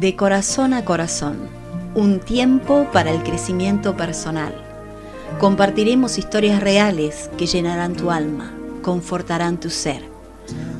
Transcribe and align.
De 0.00 0.14
corazón 0.14 0.74
a 0.74 0.84
corazón, 0.84 1.48
un 1.96 2.20
tiempo 2.20 2.86
para 2.92 3.10
el 3.10 3.24
crecimiento 3.24 3.96
personal. 3.96 4.54
Compartiremos 5.40 6.18
historias 6.18 6.62
reales 6.62 7.28
que 7.36 7.46
llenarán 7.46 7.94
tu 7.94 8.12
alma, 8.12 8.52
confortarán 8.80 9.58
tu 9.58 9.70
ser. 9.70 10.08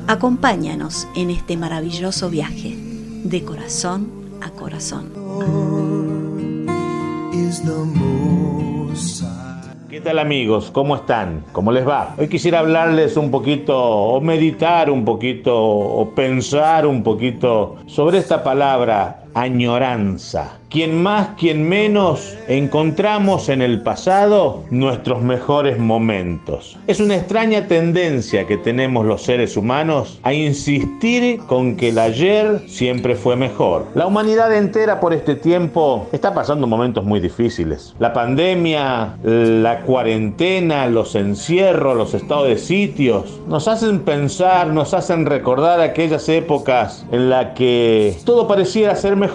Acompáñanos 0.07 1.05
en 1.17 1.31
este 1.31 1.57
maravilloso 1.57 2.29
viaje, 2.29 2.77
de 3.25 3.43
corazón 3.43 4.09
a 4.39 4.51
corazón. 4.51 5.11
¿Qué 9.89 10.01
tal 10.01 10.19
amigos? 10.19 10.69
¿Cómo 10.69 10.95
están? 10.95 11.45
¿Cómo 11.51 11.71
les 11.71 11.87
va? 11.87 12.13
Hoy 12.19 12.27
quisiera 12.27 12.59
hablarles 12.59 13.17
un 13.17 13.31
poquito 13.31 13.75
o 13.75 14.21
meditar 14.21 14.91
un 14.91 15.03
poquito 15.03 15.59
o 15.59 16.13
pensar 16.13 16.85
un 16.85 17.01
poquito 17.01 17.77
sobre 17.87 18.19
esta 18.19 18.43
palabra 18.43 19.23
añoranza 19.41 20.59
quien 20.69 21.01
más, 21.01 21.29
quien 21.37 21.67
menos, 21.67 22.37
encontramos 22.47 23.49
en 23.49 23.61
el 23.61 23.81
pasado 23.81 24.63
nuestros 24.69 25.21
mejores 25.21 25.79
momentos. 25.79 26.77
Es 26.85 26.99
una 26.99 27.15
extraña 27.15 27.67
tendencia 27.67 28.45
que 28.45 28.57
tenemos 28.57 29.05
los 29.05 29.23
seres 29.23 29.57
humanos 29.57 30.19
a 30.21 30.33
insistir 30.33 31.39
con 31.47 31.75
que 31.75 31.89
el 31.89 31.97
ayer 31.97 32.61
siempre 32.67 33.15
fue 33.15 33.35
mejor. 33.35 33.87
La 33.95 34.05
humanidad 34.05 34.55
entera 34.55 34.99
por 34.99 35.13
este 35.13 35.35
tiempo 35.35 36.07
está 36.11 36.33
pasando 36.33 36.67
momentos 36.67 37.03
muy 37.03 37.19
difíciles. 37.19 37.95
La 37.97 38.13
pandemia, 38.13 39.17
la 39.23 39.81
cuarentena, 39.81 40.85
los 40.87 41.15
encierros, 41.15 41.97
los 41.97 42.13
estados 42.13 42.47
de 42.47 42.57
sitios, 42.57 43.39
nos 43.47 43.67
hacen 43.67 44.01
pensar, 44.01 44.67
nos 44.67 44.93
hacen 44.93 45.25
recordar 45.25 45.81
aquellas 45.81 46.29
épocas 46.29 47.05
en 47.11 47.29
las 47.31 47.55
que 47.55 48.15
todo 48.23 48.47
pareciera 48.47 48.95
ser 48.95 49.15
mejor. 49.15 49.28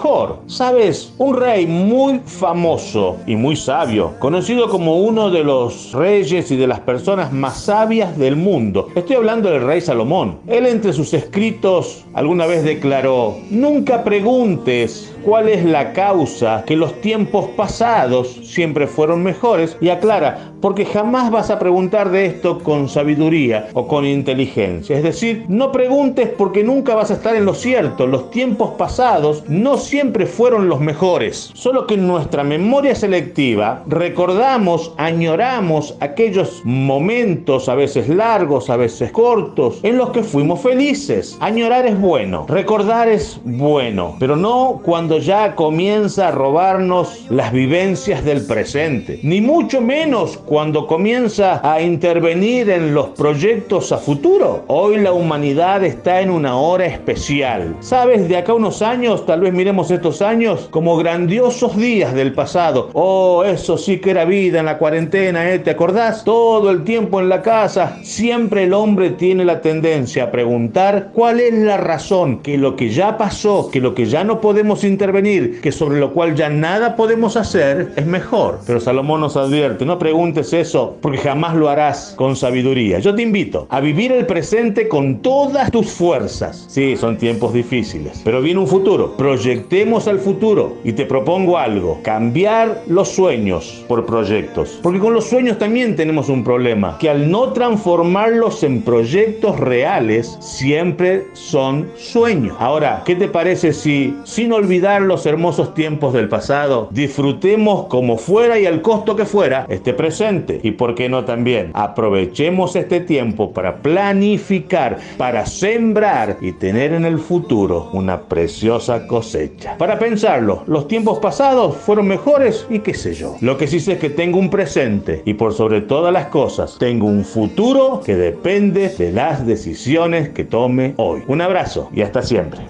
¿Sabes? 0.47 1.13
un 1.19 1.37
rey 1.37 1.67
muy 1.67 2.21
famoso 2.25 3.17
y 3.27 3.37
muy 3.37 3.57
sabio, 3.57 4.13
conocido 4.19 4.69
como 4.69 4.99
uno 4.99 5.31
de 5.31 5.45
los 5.45 5.93
reyes 5.93 6.51
y 6.51 6.57
de 6.57 6.67
las 6.67 6.81
personas 6.81 7.33
más 7.33 7.63
sabias 7.63 8.19
del 8.19 8.37
mundo. 8.37 8.89
Estoy 8.95 9.17
hablando 9.17 9.51
del 9.51 9.65
rey 9.65 9.81
Salomón. 9.81 10.39
Él 10.47 10.67
entre 10.67 10.93
sus 10.93 11.15
escritos 11.15 12.05
alguna 12.13 12.47
vez 12.47 12.65
declaró, 12.65 13.37
nunca 13.51 14.05
preguntes 14.05 15.14
cuál 15.25 15.49
es 15.49 15.65
la 15.65 15.93
causa 15.93 16.65
que 16.67 16.77
los 16.77 17.01
tiempos 17.01 17.49
pasados 17.57 18.41
siempre 18.45 18.87
fueron 18.87 19.23
mejores 19.23 19.77
y 19.81 19.89
aclara, 19.89 20.53
porque 20.61 20.85
jamás 20.85 21.31
vas 21.31 21.51
a 21.51 21.59
preguntar 21.59 22.11
de 22.11 22.27
esto 22.27 22.59
con 22.59 22.89
sabiduría 22.89 23.69
o 23.75 23.89
con 23.89 24.05
inteligencia. 24.07 24.97
Es 24.97 25.03
decir, 25.03 25.45
no 25.49 25.73
preguntes 25.73 26.29
porque 26.29 26.63
nunca 26.63 26.95
vas 26.95 27.11
a 27.11 27.15
estar 27.15 27.35
en 27.35 27.45
lo 27.45 27.55
cierto. 27.55 28.07
Los 28.07 28.31
tiempos 28.31 28.73
pasados 28.79 29.45
no 29.49 29.77
siempre 29.77 30.27
fueron 30.27 30.69
los 30.69 30.81
mejores. 30.81 31.51
Solo 31.55 31.87
que 31.87 31.95
en 31.95 32.07
nuestra 32.07 32.45
memoria 32.45 32.95
selectiva 32.95 33.83
recordamos, 33.87 34.93
añoramos 34.97 35.97
aquellos 36.01 36.63
momentos, 36.65 37.69
a 37.69 37.75
veces 37.75 38.09
largos, 38.09 38.71
a 38.71 38.77
veces 38.77 39.11
cortos, 39.11 39.81
en 39.83 39.97
los 39.97 40.11
que 40.11 40.23
fuimos 40.23 40.61
felices. 40.61 41.37
Añorar 41.41 41.87
es 41.87 41.99
bueno, 41.99 42.47
recordar 42.49 43.09
es 43.09 43.41
bueno, 43.45 44.17
pero 44.19 44.37
no 44.37 44.81
cuando 44.85 45.14
ya 45.19 45.55
comienza 45.55 46.29
a 46.29 46.31
robarnos 46.31 47.27
las 47.31 47.53
vivencias 47.53 48.25
del 48.25 48.47
presente, 48.47 49.21
ni 49.23 49.41
mucho 49.41 49.81
menos 49.81 50.37
cuando 50.37 50.87
comienza 50.87 51.61
a 51.63 51.81
intervenir 51.81 52.71
en 52.71 52.95
los 52.95 53.09
proyectos 53.09 53.93
a 53.93 53.99
futuro. 53.99 54.65
Hoy 54.69 54.99
la 54.99 55.13
humanidad 55.13 55.85
está 55.85 56.21
en 56.21 56.31
una 56.31 56.57
hora 56.57 56.87
especial. 56.87 57.77
Sabes, 57.81 58.29
de 58.29 58.37
acá 58.37 58.55
unos 58.55 58.83
años, 58.83 59.27
tal 59.27 59.41
vez 59.41 59.53
miremos 59.53 59.91
estos 59.91 60.23
años 60.23 60.69
como 60.71 60.97
grandiosos 60.97 61.77
días 61.77 62.15
del 62.15 62.33
pasado. 62.33 62.91
Oh, 62.93 63.45
eso 63.45 63.79
sí 63.79 63.99
que 63.99 64.11
era 64.11 64.25
vida 64.25 64.61
en 64.61 64.67
la 64.67 64.79
cuarentena, 64.79 65.51
¿eh? 65.51 65.59
¿Te 65.59 65.71
acordás? 65.71 66.25
Todo 66.25 66.71
el 66.71 66.85
tiempo 66.85 67.21
en 67.21 67.29
la 67.29 67.43
casa. 67.43 67.99
Siempre 68.03 68.65
el 68.65 68.75
hombre 68.75 69.11
tiene 69.11 69.45
la 69.45 69.61
tendencia 69.61 70.25
a 70.25 70.31
preguntar 70.31 71.11
cuál 71.13 71.41
es 71.41 71.55
la 71.55 71.77
razón 71.77 72.39
que 72.43 72.59
lo 72.59 72.77
que 72.77 72.91
ya 72.91 73.19
pasó, 73.19 73.71
que 73.71 73.81
lo 73.81 73.95
que 73.95 74.07
ya 74.07 74.25
no 74.25 74.41
podemos 74.41 74.85
intervenir, 74.85 75.04
intervenir, 75.05 75.61
que 75.61 75.71
sobre 75.71 76.01
lo 76.01 76.13
cual 76.15 76.35
ya 76.35 76.49
nada 76.49 76.97
podemos 76.97 77.37
hacer, 77.37 77.93
es 77.95 78.07
mejor. 78.07 78.61
Pero 78.67 78.81
Salomón 78.81 79.21
nos 79.21 79.37
advierte, 79.37 79.85
no 79.85 79.99
preguntes 79.99 80.53
eso 80.55 80.97
porque 81.03 81.19
jamás 81.19 81.55
lo 81.55 81.69
harás 81.69 82.15
con 82.17 82.37
sabiduría. 82.37 83.01
Yo 83.01 83.15
te 83.15 83.23
invito 83.23 83.67
a 83.69 83.81
vivir 83.81 84.13
el 84.13 84.25
presente 84.25 84.89
con 84.89 85.21
todas 85.21 85.71
tus 85.71 85.91
fuerzas. 85.91 86.65
Sí, 86.69 86.97
son 86.97 87.19
tiempos 87.19 87.53
difíciles, 87.53 88.23
pero 88.25 88.41
viene 88.41 88.61
un 88.61 88.67
futuro. 88.67 89.15
Proyectemos 89.17 90.09
al 90.09 90.19
futuro 90.19 90.79
y 90.85 90.93
te 90.93 91.05
propongo 91.05 91.59
algo, 91.59 92.01
cambiar 92.03 92.83
los 92.87 93.11
sueños 93.11 93.85
por 93.87 94.07
proyectos. 94.07 94.79
Porque 94.83 95.01
con 95.01 95.13
los 95.13 95.27
sueños 95.27 95.59
también 95.59 95.97
tenemos 95.97 96.31
un 96.31 96.45
problema, 96.45 96.97
que 96.99 97.11
al 97.11 97.31
no 97.31 97.53
transformarlos 97.53 98.63
en 98.63 98.81
proyectos 98.81 99.61
reales, 99.61 100.39
siempre 100.41 101.25
son 101.35 101.91
sueños. 101.97 102.57
Ahora, 102.59 103.03
¿qué 103.05 103.15
te 103.15 103.29
parece 103.29 103.75
si, 103.75 104.17
sin 104.25 104.53
olvidar 104.53 104.84
los 104.85 105.25
hermosos 105.27 105.75
tiempos 105.75 106.13
del 106.13 106.29
pasado, 106.29 106.89
disfrutemos 106.91 107.87
como 107.87 108.19
fuera 108.19 108.59
y 108.59 108.67
al 108.67 108.83
costo 108.83 109.17
que 109.17 109.25
fuera 109.25 109.67
este 109.69 109.95
presente. 109.95 110.61
Y 110.63 110.73
por 110.73 110.95
qué 110.95 111.09
no 111.09 111.25
también, 111.25 111.71
aprovechemos 111.75 112.77
este 112.77 113.01
tiempo 113.01 113.53
para 113.53 113.77
planificar, 113.77 114.99
para 115.17 115.47
sembrar 115.47 116.37
y 116.41 116.53
tener 116.53 116.93
en 116.93 117.05
el 117.05 117.19
futuro 117.19 117.89
una 117.93 118.21
preciosa 118.23 119.07
cosecha. 119.07 119.77
Para 119.79 119.99
pensarlo, 119.99 120.63
los 120.67 120.87
tiempos 120.87 121.19
pasados 121.19 121.77
fueron 121.77 122.07
mejores 122.07 122.67
y 122.69 122.81
qué 122.81 122.95
sé 122.95 123.15
yo. 123.15 123.37
Lo 123.41 123.57
que 123.57 123.67
sí 123.67 123.81
sé 123.81 123.93
es 123.93 123.99
que 123.99 124.11
tengo 124.11 124.39
un 124.39 124.51
presente 124.51 125.23
y 125.25 125.35
por 125.35 125.55
sobre 125.55 125.81
todas 125.81 126.13
las 126.13 126.27
cosas, 126.27 126.77
tengo 126.79 127.07
un 127.07 127.25
futuro 127.25 128.03
que 128.05 128.17
depende 128.17 128.91
de 128.91 129.13
las 129.13 129.47
decisiones 129.47 130.29
que 130.29 130.45
tome 130.45 130.95
hoy. 130.97 131.23
Un 131.27 131.41
abrazo 131.41 131.89
y 131.93 132.03
hasta 132.03 132.23
siempre. 132.23 132.61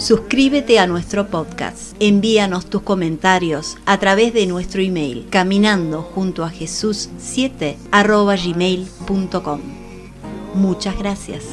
Suscríbete 0.00 0.78
a 0.78 0.86
nuestro 0.86 1.26
podcast. 1.26 1.94
Envíanos 2.00 2.70
tus 2.70 2.80
comentarios 2.80 3.76
a 3.84 3.98
través 3.98 4.32
de 4.32 4.46
nuestro 4.46 4.80
email 4.80 5.26
caminando 5.28 6.00
junto 6.00 6.42
a 6.42 6.48
Jesús 6.48 7.10
7 7.18 7.76
gmail.com. 7.92 9.60
Muchas 10.54 10.98
gracias. 10.98 11.44